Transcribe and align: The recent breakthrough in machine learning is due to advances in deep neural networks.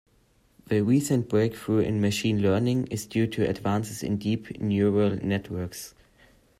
The 0.65 0.81
recent 0.81 1.29
breakthrough 1.29 1.81
in 1.81 2.01
machine 2.01 2.41
learning 2.41 2.87
is 2.87 3.05
due 3.05 3.27
to 3.27 3.47
advances 3.47 4.01
in 4.01 4.17
deep 4.17 4.59
neural 4.59 5.17
networks. 5.23 5.93